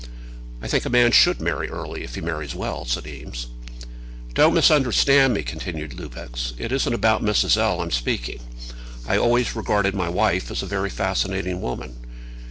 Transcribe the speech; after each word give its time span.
"I 0.63 0.67
think 0.67 0.83
a 0.85 0.89
man 0.89 1.11
should 1.11 1.39
marry 1.39 1.69
early, 1.69 2.03
if 2.03 2.15
he 2.15 2.21
marries 2.21 2.55
well," 2.55 2.85
said 2.85 3.05
Eames. 3.05 3.45
"Don't 4.33 4.55
misunderstand 4.55 5.35
me," 5.35 5.43
continued 5.43 5.91
Lupex. 5.93 6.53
"It 6.57 6.71
isn't 6.71 6.95
about 6.95 7.21
Mrs. 7.23 7.55
L. 7.55 7.81
I'm 7.81 7.91
speaking. 7.91 8.39
I've 9.07 9.21
always 9.21 9.55
regarded 9.55 9.93
my 9.93 10.09
wife 10.09 10.49
as 10.49 10.63
a 10.63 10.65
very 10.65 10.89
fascinating 10.89 11.61
woman." 11.61 11.97